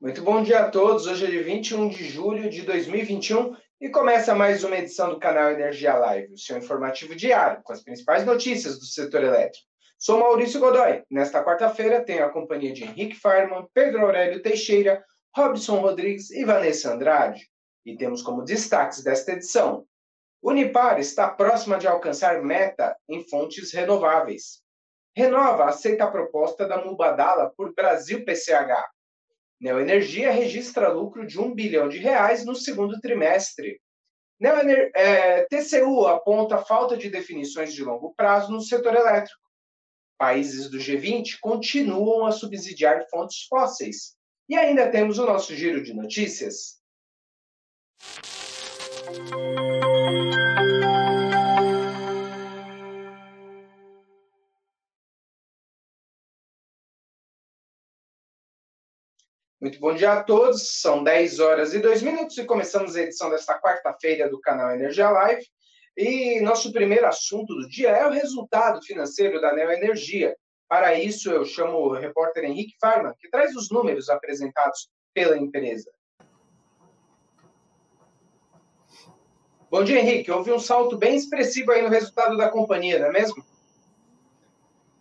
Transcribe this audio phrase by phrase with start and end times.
[0.00, 1.08] Muito bom dia a todos.
[1.08, 5.50] Hoje é dia 21 de julho de 2021 e começa mais uma edição do canal
[5.50, 9.66] Energia Live, o seu informativo diário com as principais notícias do setor elétrico.
[9.98, 11.02] Sou Maurício Godoy.
[11.10, 15.04] Nesta quarta-feira tenho a companhia de Henrique Farman, Pedro Aurélio Teixeira,
[15.36, 17.50] Robson Rodrigues e Vanessa Andrade.
[17.84, 19.84] E temos como destaques desta edição:
[20.40, 24.62] Unipar está próxima de alcançar meta em fontes renováveis.
[25.16, 28.96] Renova aceita a proposta da Mubadala por Brasil PCH.
[29.60, 33.80] Neoenergia registra lucro de 1 bilhão de reais no segundo trimestre.
[34.40, 39.40] Neoener é, TCU aponta falta de definições de longo prazo no setor elétrico.
[40.16, 44.16] Países do G20 continuam a subsidiar fontes fósseis.
[44.48, 46.78] E ainda temos o nosso giro de notícias.
[59.60, 60.80] Muito bom dia a todos.
[60.80, 65.10] São 10 horas e 2 minutos e começamos a edição desta quarta-feira do canal Energia
[65.10, 65.44] Live.
[65.96, 70.36] E nosso primeiro assunto do dia é o resultado financeiro da Neo Energia.
[70.68, 75.90] Para isso, eu chamo o repórter Henrique Farman, que traz os números apresentados pela empresa.
[79.68, 80.30] Bom dia, Henrique.
[80.30, 83.44] Houve um salto bem expressivo aí no resultado da companhia, não é mesmo?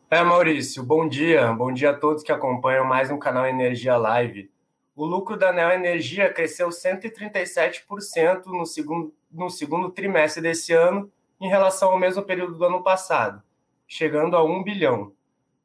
[0.09, 1.51] É, Maurício, bom dia.
[1.51, 4.49] Bom dia a todos que acompanham mais um canal Energia Live.
[4.95, 11.49] O lucro da Neo Energia cresceu 137% no segundo, no segundo trimestre desse ano em
[11.49, 13.43] relação ao mesmo período do ano passado,
[13.85, 15.11] chegando a 1 bilhão.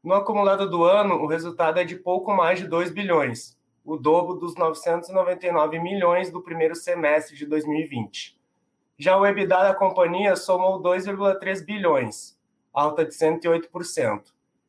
[0.03, 4.35] No acumulado do ano, o resultado é de pouco mais de 2 bilhões, o dobro
[4.35, 8.37] dos 999 milhões do primeiro semestre de 2020.
[8.99, 12.37] Já o EBITDA da companhia somou 2,3 bilhões,
[12.73, 14.23] alta de 108%.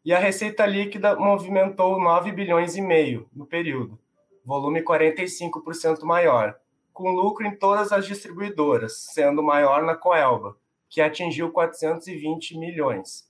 [0.06, 3.98] E a receita líquida movimentou 9 bilhões e meio no período,
[4.46, 6.60] volume 45% maior,
[6.92, 10.58] com lucro em todas as distribuidoras, sendo maior na Coelba,
[10.90, 13.28] que atingiu 420 milhões.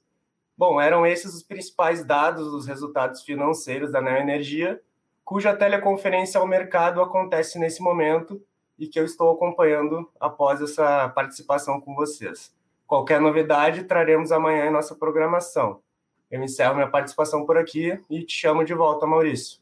[0.57, 4.81] Bom, eram esses os principais dados dos resultados financeiros da Neoenergia,
[5.23, 8.41] cuja teleconferência ao mercado acontece nesse momento
[8.77, 12.53] e que eu estou acompanhando após essa participação com vocês.
[12.87, 15.81] Qualquer novidade, traremos amanhã em nossa programação.
[16.29, 19.61] Eu encerro minha participação por aqui e te chamo de volta, Maurício.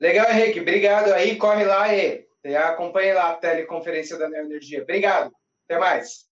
[0.00, 0.60] Legal, Henrique.
[0.60, 1.36] Obrigado aí.
[1.36, 4.82] Corre lá e acompanhe lá a teleconferência da Neoenergia.
[4.82, 5.32] Obrigado.
[5.64, 6.28] Até mais.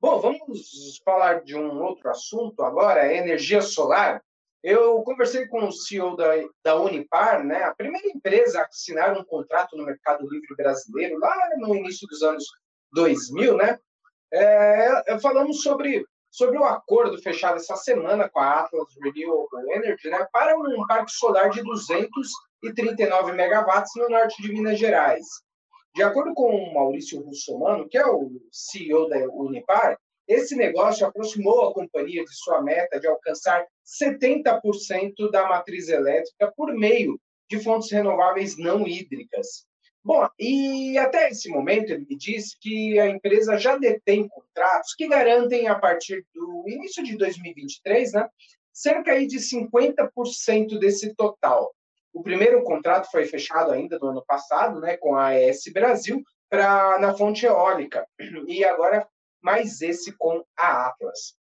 [0.00, 4.22] Bom, vamos falar de um outro assunto agora, energia solar.
[4.62, 9.24] Eu conversei com o CEO da, da Unipar, né, a primeira empresa a assinar um
[9.24, 12.44] contrato no mercado livre brasileiro, lá no início dos anos
[12.92, 13.78] 2000, né?
[14.32, 20.10] É, é, falamos sobre, sobre o acordo fechado essa semana com a Atlas Renewable Energy
[20.10, 25.24] né, para um parque solar de 239 megawatts no norte de Minas Gerais.
[25.94, 31.64] De acordo com o Maurício Russomano, que é o CEO da Unipar, esse negócio aproximou
[31.64, 37.18] a companhia de sua meta de alcançar 70% da matriz elétrica por meio
[37.48, 39.66] de fontes renováveis não hídricas.
[40.04, 45.08] Bom, e até esse momento ele me disse que a empresa já detém contratos que
[45.08, 48.28] garantem, a partir do início de 2023, né,
[48.72, 51.74] cerca de 50% desse total.
[52.12, 56.98] O primeiro contrato foi fechado ainda no ano passado, né, com a AES Brasil, pra,
[56.98, 58.06] na fonte eólica,
[58.46, 59.06] e agora
[59.42, 61.36] mais esse com a Atlas.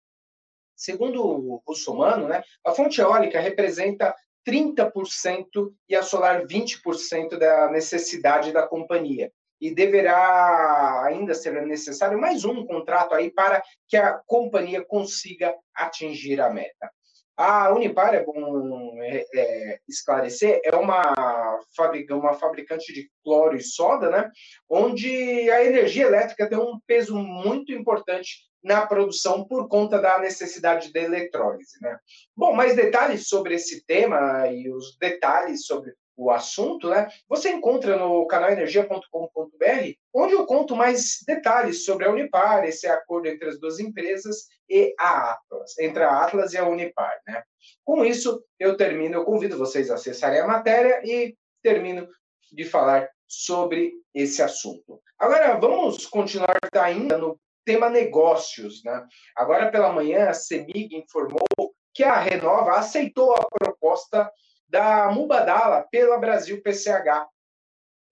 [0.75, 4.13] Segundo o Russomano, né, a fonte eólica representa
[4.47, 9.31] 30% e a solar 20% da necessidade da companhia.
[9.59, 16.39] E deverá ainda ser necessário mais um contrato aí para que a companhia consiga atingir
[16.39, 16.91] a meta.
[17.35, 23.61] A Unipar, é bom é, é, esclarecer, é uma, fabrica, uma fabricante de cloro e
[23.61, 24.31] soda, né?
[24.67, 25.07] onde
[25.51, 30.99] a energia elétrica tem um peso muito importante na produção por conta da necessidade de
[30.99, 31.81] eletrólise.
[31.81, 31.97] Né?
[32.35, 37.07] Bom, mais detalhes sobre esse tema e os detalhes sobre o assunto, né?
[37.29, 43.27] Você encontra no canal energia.com.br, onde eu conto mais detalhes sobre a Unipar, esse acordo
[43.27, 47.43] entre as duas empresas e a Atlas, entre a Atlas e a Unipar, né?
[47.85, 52.07] Com isso, eu termino, eu convido vocês a acessarem a matéria e termino
[52.51, 54.99] de falar sobre esse assunto.
[55.19, 58.81] Agora, vamos continuar ainda no tema negócios.
[58.85, 59.05] Né?
[59.35, 61.45] Agora pela manhã, a CEMIG informou
[61.93, 64.31] que a Renova aceitou a proposta
[64.69, 67.27] da Mubadala pela Brasil PCH.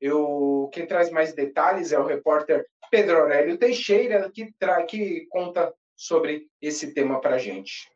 [0.01, 5.73] Eu, quem traz mais detalhes é o repórter Pedro Aurélio Teixeira, que, tra que conta
[5.95, 7.89] sobre esse tema para a gente.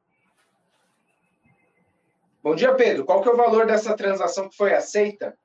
[2.41, 3.03] Bom dia, Pedro.
[3.03, 5.38] Qual que é o valor dessa transação que foi aceita?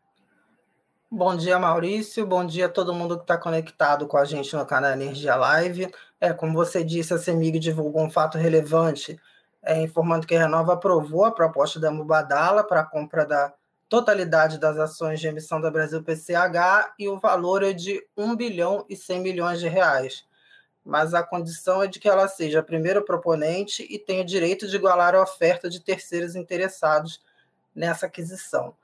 [1.17, 2.27] Bom dia, Maurício.
[2.27, 5.89] Bom dia a todo mundo que está conectado com a gente no canal Energia Live.
[6.21, 9.17] É, como você disse, a CEMIG divulgou um fato relevante,
[9.63, 13.55] é, informando que a Renova aprovou a proposta da Mubadala para a compra da
[13.89, 18.85] totalidade das ações de emissão da Brasil PCH e o valor é de 1 bilhão
[18.89, 20.25] e 100 milhões de reais.
[20.85, 24.67] Mas a condição é de que ela seja a primeira proponente e tenha o direito
[24.67, 27.23] de igualar a oferta de terceiros interessados
[27.73, 28.75] nessa aquisição.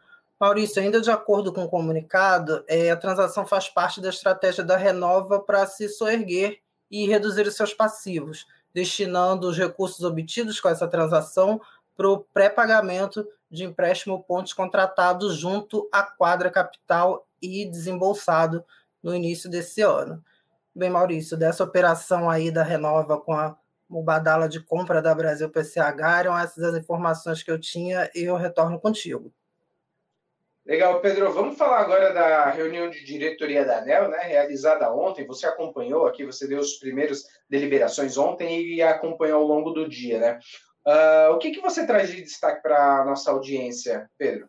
[0.40, 4.74] Maurício, ainda de acordo com o comunicado, é, a transação faz parte da estratégia da
[4.74, 6.60] Renova para se soerguer
[6.90, 11.60] e reduzir os seus passivos, destinando os recursos obtidos com essa transação
[11.94, 18.64] para o pré-pagamento de empréstimo pontos contratados junto à quadra capital e desembolsado
[19.02, 20.24] no início desse ano.
[20.74, 26.20] Bem, Maurício, dessa operação aí da Renova com a Mubadala de compra da Brasil PCH,
[26.20, 29.30] eram essas as informações que eu tinha e eu retorno contigo.
[30.66, 31.32] Legal, Pedro.
[31.32, 35.26] Vamos falar agora da reunião de diretoria da ANEL, né, realizada ontem.
[35.26, 40.18] Você acompanhou aqui, você deu os primeiros deliberações ontem e acompanhou ao longo do dia,
[40.18, 40.38] né?
[40.86, 44.48] Uh, o que, que você traz de destaque para a nossa audiência, Pedro?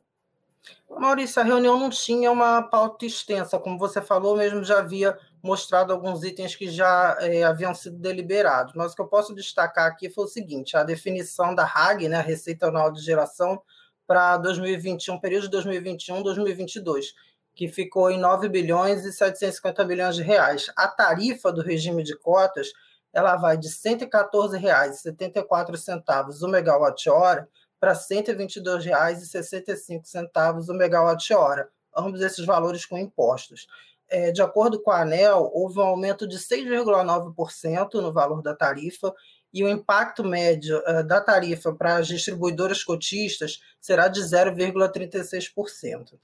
[0.90, 5.92] Maurício, a reunião não tinha uma pauta extensa, como você falou, mesmo já havia mostrado
[5.92, 8.74] alguns itens que já eh, haviam sido deliberados.
[8.76, 12.22] Mas o que eu posso destacar aqui foi o seguinte: a definição da RAG, né,
[12.22, 13.62] Receita Anual de Geração,
[14.08, 17.14] para 2021, período de 2021 2022,
[17.54, 20.72] que ficou em 9 bilhões e 750 milhões de reais.
[20.76, 22.72] A tarifa do regime de cotas
[23.14, 27.48] ela vai de R$ 114,74 o megawatt-hora
[27.80, 33.68] para R$ 122,65 o megawatt-hora, ambos esses valores com impostos.
[34.08, 39.14] É, de acordo com a ANEL, houve um aumento de 6,9% no valor da tarifa
[39.54, 46.18] e o impacto médio uh, da tarifa para as distribuidoras cotistas será de 0,36%.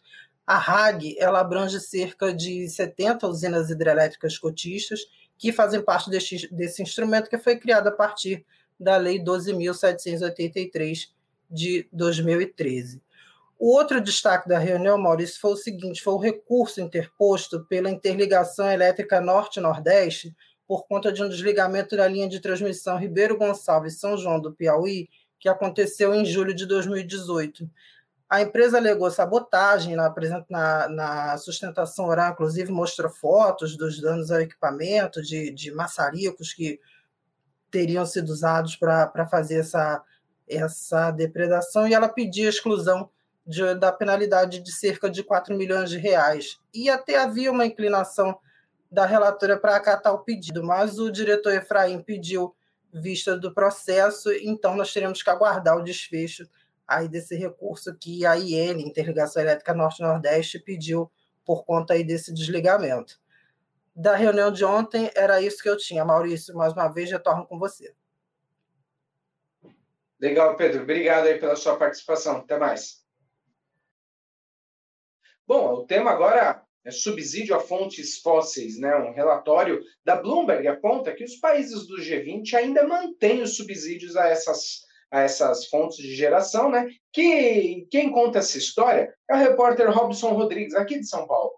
[0.45, 5.01] A RAG ela abrange cerca de 70 usinas hidrelétricas cotistas
[5.38, 8.45] que fazem parte desse, desse instrumento que foi criado a partir
[8.79, 11.09] da Lei 12.783
[11.50, 13.01] de 2013.
[13.59, 18.69] O outro destaque da reunião, Maurício, foi o seguinte: foi o recurso interposto pela interligação
[18.71, 20.35] elétrica Norte-Nordeste
[20.68, 25.08] por conta de um desligamento da linha de transmissão Ribeiro Gonçalves São João do Piauí,
[25.40, 27.69] que aconteceu em julho de 2018.
[28.30, 30.14] A empresa alegou sabotagem na,
[30.50, 36.80] na, na sustentação oral, inclusive mostrou fotos dos danos ao equipamento, de, de maçaricos que
[37.72, 40.04] teriam sido usados para fazer essa,
[40.48, 43.10] essa depredação, e ela pediu a exclusão
[43.46, 46.60] de, da penalidade de cerca de 4 milhões de reais.
[46.74, 48.38] E até havia uma inclinação
[48.92, 52.56] da relatora para acatar o pedido, mas o diretor Efraim pediu
[52.92, 56.48] vista do processo, então nós teremos que aguardar o desfecho
[56.88, 61.12] aí desse recurso que a IN, Interligação Elétrica Norte-Nordeste, pediu
[61.45, 63.19] por conta aí desse desligamento.
[63.94, 66.06] Da reunião de ontem, era isso que eu tinha.
[66.06, 67.94] Maurício, mais uma vez, retorno com você.
[70.19, 70.83] Legal, Pedro.
[70.83, 72.38] Obrigado aí pela sua participação.
[72.38, 73.04] Até mais.
[75.48, 78.95] Bom, o tema agora subsídio a fontes fósseis, né?
[78.95, 84.28] Um relatório da Bloomberg aponta que os países do G20 ainda mantêm os subsídios a
[84.28, 84.81] essas,
[85.12, 86.88] a essas fontes de geração, né?
[87.12, 91.54] Que quem conta essa história é o repórter Robson Rodrigues, aqui de São Paulo.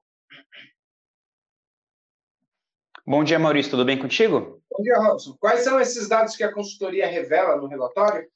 [3.06, 3.72] Bom dia, Maurício.
[3.72, 4.62] Tudo bem contigo?
[4.72, 5.36] Bom dia, Robson.
[5.40, 8.30] Quais são esses dados que a consultoria revela no relatório?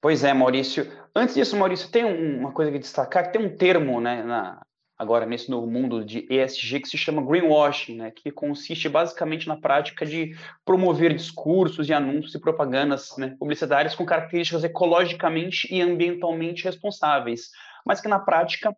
[0.00, 0.90] Pois é, Maurício.
[1.14, 4.60] Antes disso, Maurício, tem uma coisa que destacar, que tem um termo né, na,
[5.02, 9.56] agora nesse novo mundo de ESG que se chama greenwashing, né, que consiste basicamente na
[9.56, 16.64] prática de promover discursos e anúncios e propagandas né, publicitárias com características ecologicamente e ambientalmente
[16.64, 17.50] responsáveis,
[17.84, 18.74] mas que na prática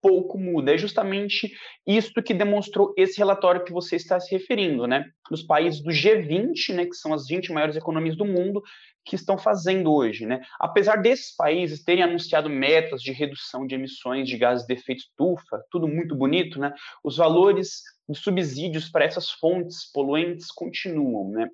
[0.00, 0.74] pouco muda.
[0.74, 1.52] É justamente
[1.86, 5.04] isso que demonstrou esse relatório que você está se referindo, né?
[5.30, 8.62] Nos países do G20, né, que são as 20 maiores economias do mundo,
[9.04, 10.40] que estão fazendo hoje, né?
[10.60, 15.62] Apesar desses países terem anunciado metas de redução de emissões de gases de efeito estufa,
[15.70, 16.72] tudo muito bonito, né?
[17.02, 21.48] Os valores de subsídios para essas fontes poluentes continuam, né?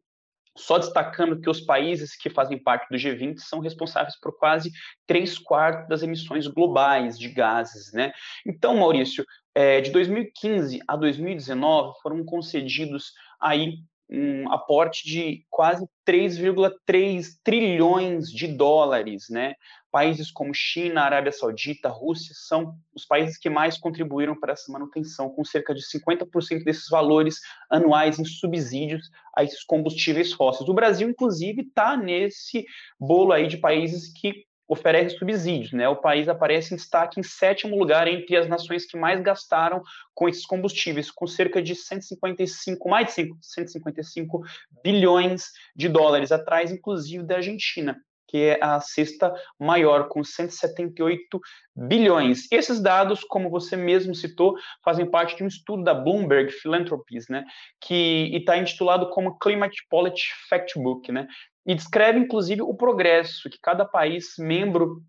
[0.57, 4.71] Só destacando que os países que fazem parte do G20 são responsáveis por quase
[5.07, 8.13] três quartos das emissões globais de gases, né?
[8.47, 17.27] Então, Maurício, é, de 2015 a 2019 foram concedidos aí um aporte de quase 3,3
[17.43, 19.55] trilhões de dólares, né?
[19.95, 25.31] Países como China, Arábia Saudita, Rússia são os países que mais contribuíram para essa manutenção,
[25.31, 27.39] com cerca de 50% desses valores
[27.71, 30.69] anuais em subsídios a esses combustíveis fósseis.
[30.69, 32.67] O Brasil, inclusive, está nesse
[32.99, 35.71] bolo aí de países que oferece subsídios.
[35.71, 35.89] Né?
[35.89, 39.81] O país aparece em destaque em sétimo lugar entre as nações que mais gastaram
[40.13, 44.43] com esses combustíveis, com cerca de 155, mais de 155
[44.83, 47.97] bilhões de dólares, atrás, inclusive, da Argentina
[48.35, 51.41] que é a sexta maior, com 178
[51.77, 52.51] bilhões.
[52.51, 57.45] Esses dados, como você mesmo citou, fazem parte de um estudo da Bloomberg Philanthropies, né,
[57.81, 61.29] que está intitulado como Climate Policy Factbook, né,
[61.65, 65.01] e descreve, inclusive, o progresso que cada país membro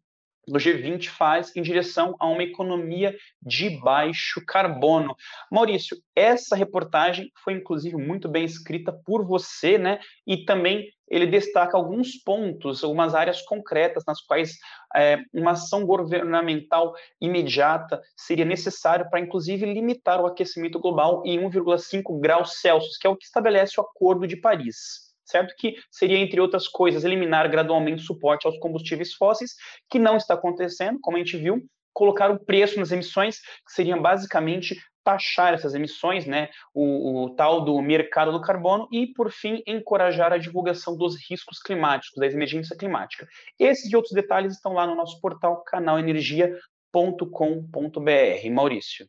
[0.47, 5.15] do G20 faz em direção a uma economia de baixo carbono.
[5.51, 9.99] Maurício, essa reportagem foi inclusive muito bem escrita por você, né?
[10.25, 14.57] E também ele destaca alguns pontos, algumas áreas concretas nas quais
[14.95, 22.19] é, uma ação governamental imediata seria necessária para, inclusive, limitar o aquecimento global em 1,5
[22.19, 25.53] graus Celsius, que é o que estabelece o Acordo de Paris certo?
[25.57, 29.55] Que seria, entre outras coisas, eliminar gradualmente o suporte aos combustíveis fósseis,
[29.89, 31.61] que não está acontecendo, como a gente viu,
[31.93, 37.63] colocar o preço nas emissões, que seriam basicamente taxar essas emissões, né, o, o, tal
[37.63, 42.75] do mercado do carbono e, por fim, encorajar a divulgação dos riscos climáticos, da emergência
[42.75, 43.27] climática.
[43.59, 48.51] Esses e outros detalhes estão lá no nosso portal canalenergia.com.br.
[48.51, 49.07] Maurício.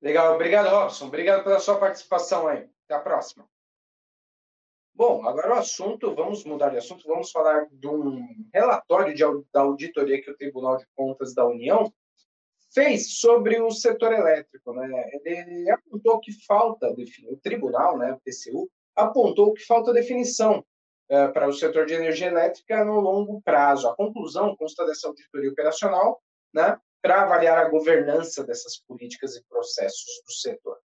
[0.00, 1.06] Legal, obrigado, Robson.
[1.06, 2.66] Obrigado pela sua participação aí.
[2.88, 3.46] Até a próxima.
[4.94, 9.60] Bom, agora o assunto, vamos mudar de assunto, vamos falar de um relatório de, da
[9.60, 11.92] auditoria que o Tribunal de Contas da União
[12.72, 14.72] fez sobre o setor elétrico.
[14.72, 14.88] Né?
[15.22, 20.64] Ele apontou que falta, o tribunal, né, o TCU, apontou que falta definição
[21.10, 23.86] uh, para o setor de energia elétrica no longo prazo.
[23.86, 26.22] A conclusão consta dessa auditoria operacional
[26.54, 30.78] né, para avaliar a governança dessas políticas e processos do setor.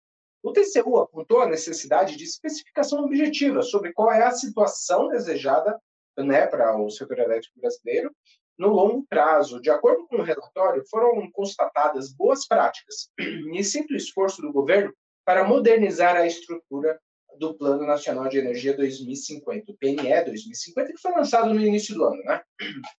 [0.43, 5.79] O TCU apontou a necessidade de especificação objetiva sobre qual é a situação desejada
[6.17, 8.11] né, para o setor elétrico brasileiro
[8.59, 9.61] no longo prazo.
[9.61, 14.93] De acordo com o relatório, foram constatadas boas práticas e cito o esforço do governo
[15.25, 16.99] para modernizar a estrutura
[17.39, 22.05] do Plano Nacional de Energia 2050, o PNE 2050, que foi lançado no início do
[22.05, 22.23] ano.
[22.25, 22.43] Né?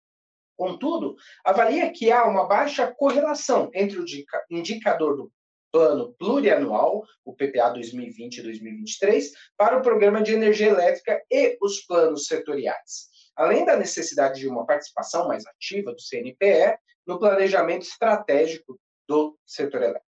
[0.58, 4.06] Contudo, avalia que há uma baixa correlação entre o
[4.50, 5.32] indicador do
[5.72, 9.24] plano plurianual, o PPA 2020-2023,
[9.58, 13.10] para o programa de energia elétrica e os planos setoriais.
[13.36, 19.82] Além da necessidade de uma participação mais ativa do CNPE no planejamento estratégico do setor
[19.82, 20.06] elétrico.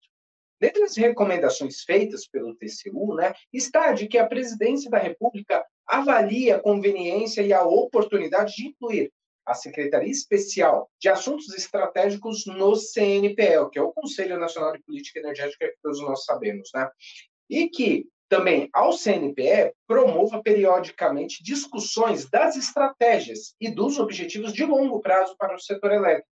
[0.60, 6.52] Dentre as recomendações feitas pelo TCU, né, está de que a presidência da República avalie
[6.52, 9.12] a conveniência e a oportunidade de incluir
[9.52, 15.20] a Secretaria Especial de Assuntos Estratégicos no CNPL, que é o Conselho Nacional de Política
[15.20, 16.90] Energética, que todos nós sabemos, né?
[17.50, 25.02] E que também ao CNPE promova periodicamente discussões das estratégias e dos objetivos de longo
[25.02, 26.30] prazo para o setor elétrico.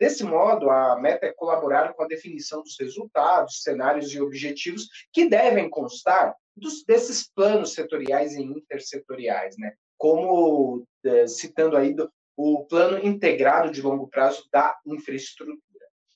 [0.00, 5.28] Desse modo, a meta é colaborar com a definição dos resultados, cenários e objetivos que
[5.28, 9.72] devem constar dos, desses planos setoriais e intersetoriais, né?
[9.96, 15.58] Como eh, citando aí do, o plano integrado de longo prazo da infraestrutura.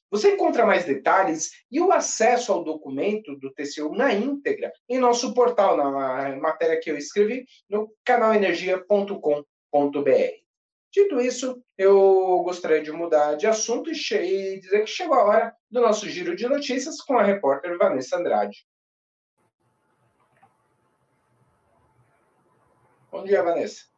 [0.09, 5.35] Você encontra mais detalhes e o acesso ao documento do TCU na íntegra em nosso
[5.35, 10.43] portal, na matéria que eu escrevi, no canalenergia.com.br.
[10.93, 15.81] Dito isso, eu gostaria de mudar de assunto e dizer que chegou a hora do
[15.81, 18.65] nosso giro de notícias com a repórter Vanessa Andrade.
[23.11, 23.92] Bom dia, Vanessa.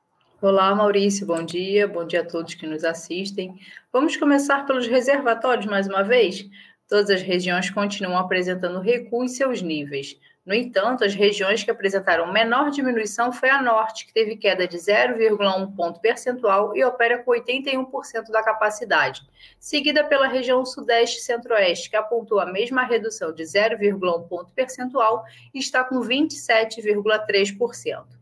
[0.46, 1.88] Olá, Maurício, bom dia.
[1.88, 3.58] Bom dia a todos que nos assistem.
[3.90, 6.46] Vamos começar pelos reservatórios mais uma vez?
[6.86, 10.20] Todas as regiões continuam apresentando recuo em seus níveis.
[10.44, 14.76] No entanto, as regiões que apresentaram menor diminuição foi a Norte, que teve queda de
[14.76, 19.22] 0,1 ponto percentual e opera com 81% da capacidade,
[19.58, 25.24] seguida pela região Sudeste e Centro-Oeste, que apontou a mesma redução de 0,1 ponto percentual
[25.54, 28.13] e está com 27,3%.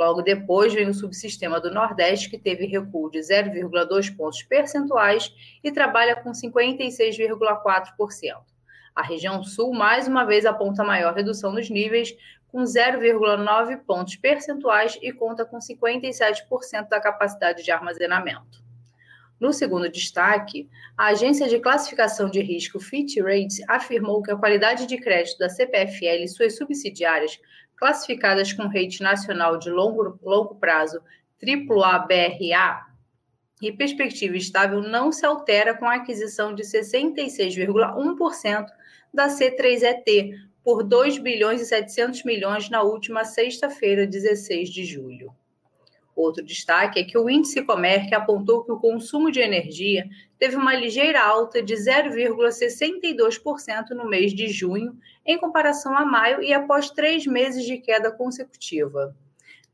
[0.00, 5.30] Logo depois vem o subsistema do Nordeste, que teve recuo de 0,2 pontos percentuais
[5.62, 8.38] e trabalha com 56,4%.
[8.94, 12.16] A região Sul, mais uma vez, aponta maior redução nos níveis,
[12.48, 18.64] com 0,9 pontos percentuais e conta com 57% da capacidade de armazenamento.
[19.38, 20.66] No segundo destaque,
[20.96, 25.50] a agência de classificação de risco Fitch Ratings afirmou que a qualidade de crédito da
[25.50, 27.38] CPFL e suas subsidiárias
[27.80, 31.00] classificadas com rate nacional de longo, longo prazo
[31.42, 32.86] AAA-BRA
[33.62, 38.66] e perspectiva estável não se altera com a aquisição de 66,1%
[39.12, 45.34] da C3ET por 2 bilhões e 700 milhões na última sexta-feira, 16 de julho.
[46.20, 50.06] Outro destaque é que o índice Comerc apontou que o consumo de energia
[50.38, 56.52] teve uma ligeira alta de 0,62% no mês de junho, em comparação a maio e
[56.52, 59.16] após três meses de queda consecutiva.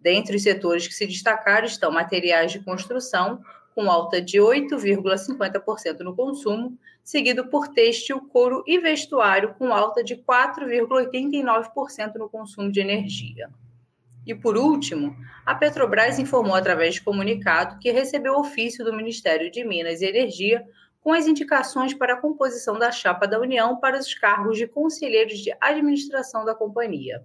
[0.00, 3.43] Dentre os setores que se destacaram estão materiais de construção,
[3.75, 10.15] com alta de 8,50% no consumo, seguido por têxtil, couro e vestuário, com alta de
[10.15, 13.50] 4,89% no consumo de energia.
[14.26, 19.64] E por último, a Petrobras informou através de comunicado que recebeu ofício do Ministério de
[19.64, 20.64] Minas e Energia
[21.00, 25.38] com as indicações para a composição da chapa da União para os cargos de conselheiros
[25.38, 27.23] de administração da companhia.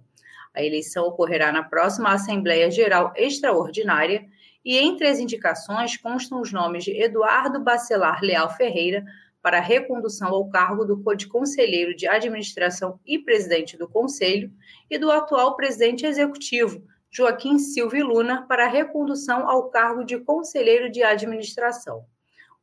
[0.54, 4.24] A eleição ocorrerá na próxima Assembleia Geral Extraordinária
[4.64, 9.04] e entre as indicações constam os nomes de Eduardo Bacelar Leal Ferreira
[9.42, 14.52] para recondução ao cargo do de conselheiro de administração e presidente do conselho
[14.88, 21.02] e do atual presidente executivo, Joaquim Silva Luna, para recondução ao cargo de conselheiro de
[21.02, 22.06] administração.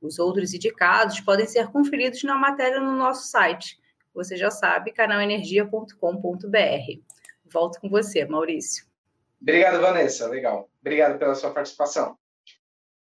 [0.01, 3.79] Os outros indicados podem ser conferidos na matéria no nosso site.
[4.11, 5.95] Você já sabe, canalenergia.com.br.
[7.45, 8.85] Volto com você, Maurício.
[9.39, 10.27] Obrigado, Vanessa.
[10.27, 10.67] Legal.
[10.81, 12.17] Obrigado pela sua participação.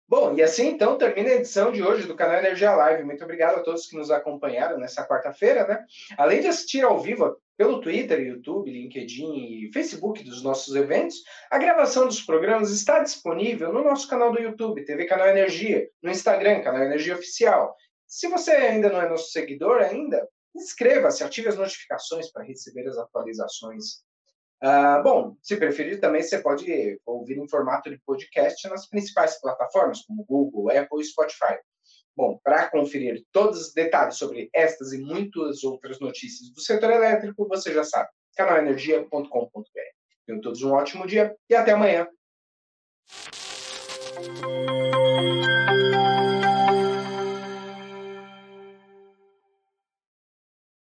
[0.08, 3.04] Bom, e assim então termina a edição de hoje do canal Energia Live.
[3.04, 5.84] Muito obrigado a todos que nos acompanharam nessa quarta-feira, né?
[6.16, 11.16] Além de assistir ao vivo pelo Twitter, YouTube, LinkedIn e Facebook dos nossos eventos,
[11.50, 16.10] a gravação dos programas está disponível no nosso canal do YouTube, TV Canal Energia, no
[16.10, 17.76] Instagram, Canal Energia Oficial.
[18.06, 22.96] Se você ainda não é nosso seguidor ainda, inscreva-se, ative as notificações para receber as
[22.96, 24.02] atualizações
[24.62, 30.02] Uh, bom, se preferir, também você pode ouvir em formato de podcast nas principais plataformas,
[30.02, 31.58] como Google, Apple e Spotify.
[32.16, 37.46] Bom, para conferir todos os detalhes sobre estas e muitas outras notícias do setor elétrico,
[37.46, 39.62] você já sabe, canalenergia.com.br.
[40.26, 42.08] Tenham todos um ótimo dia e até amanhã.